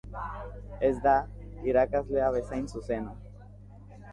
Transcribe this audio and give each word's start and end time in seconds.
Ez 0.87 0.95
da 1.03 1.13
irakaslea 1.73 2.33
bezain 2.37 2.67
zuzena. 2.73 3.15